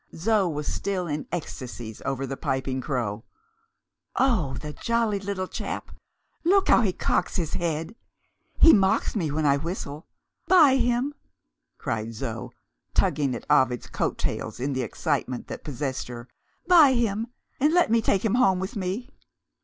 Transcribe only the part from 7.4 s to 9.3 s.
head! He mocks me